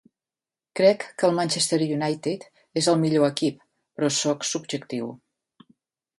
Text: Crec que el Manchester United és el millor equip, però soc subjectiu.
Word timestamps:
Crec 0.77 1.03
que 1.21 1.27
el 1.27 1.35
Manchester 1.39 1.79
United 1.97 2.47
és 2.83 2.89
el 2.95 2.99
millor 3.05 3.27
equip, 3.29 3.61
però 4.01 4.11
soc 4.23 4.51
subjectiu. 4.55 5.15